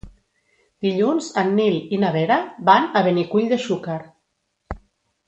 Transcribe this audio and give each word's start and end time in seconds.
Dilluns 0.85 1.27
en 1.41 1.51
Nil 1.59 1.77
i 1.97 2.01
na 2.03 2.11
Vera 2.17 2.37
van 2.71 2.87
a 3.01 3.05
Benicull 3.09 3.47
de 3.53 3.61
Xúquer. 3.67 3.99